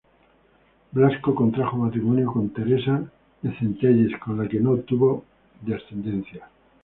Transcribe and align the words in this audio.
Blasco 0.93 1.35
contrajo 1.35 1.77
matrimonio 1.77 2.33
con 2.33 2.49
Teresa 2.49 3.03
de 3.43 3.55
Centelles, 3.59 4.17
con 4.19 4.35
la 4.35 4.49
que 4.49 4.59
no 4.59 4.75
tuvo 4.79 5.25
descendencia. 5.61 6.49